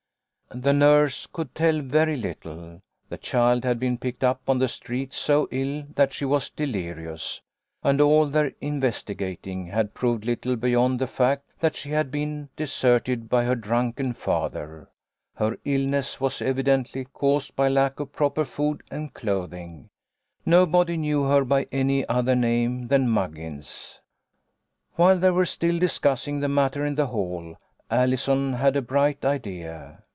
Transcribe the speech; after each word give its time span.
The 0.53 0.73
nurse 0.73 1.27
could 1.27 1.55
tell 1.55 1.79
very 1.79 2.17
little. 2.17 2.81
The 3.07 3.17
child 3.17 3.63
had 3.63 3.79
been 3.79 3.97
picked 3.97 4.21
up 4.21 4.41
on 4.49 4.59
the 4.59 4.67
street 4.67 5.13
so 5.13 5.47
ill 5.49 5.85
that 5.95 6.11
she 6.11 6.25
was 6.25 6.49
de 6.49 6.65
lirious, 6.65 7.39
and 7.83 8.01
all 8.01 8.25
their 8.27 8.51
investigating 8.59 9.67
had 9.67 9.93
proved 9.93 10.25
little 10.25 10.57
beyond 10.57 10.99
the 10.99 11.07
fact 11.07 11.43
that 11.61 11.73
she 11.73 11.91
had 11.91 12.11
been 12.11 12.49
deserted 12.57 13.29
by 13.29 13.45
her 13.45 13.55
drunken 13.55 14.11
father. 14.11 14.89
Her 15.35 15.55
illness 15.63 16.19
was 16.19 16.41
evidently 16.41 17.05
caused 17.05 17.55
by 17.55 17.69
lack 17.69 18.01
of 18.01 18.11
proper 18.11 18.43
food 18.43 18.83
and 18.91 19.13
clothing. 19.13 19.87
Nobody 20.45 20.97
knew 20.97 21.23
her 21.23 21.45
by 21.45 21.65
any 21.71 22.05
other 22.09 22.35
name 22.35 22.89
than 22.89 23.07
Muggins. 23.07 24.01
210 24.97 24.97
THE 24.97 24.97
LITTLE 24.97 24.97
COLONEL'S 24.97 24.97
HOLIDAYS. 24.97 24.97
While 24.97 25.19
they 25.19 25.37
were 25.37 25.45
still 25.45 25.79
discussing 25.79 26.41
the 26.41 26.49
matter 26.49 26.85
in 26.85 26.95
the 26.95 27.07
hall, 27.07 27.55
Allison 27.89 28.51
had 28.51 28.75
a 28.75 28.81
bright 28.81 29.23
idea. 29.23 30.01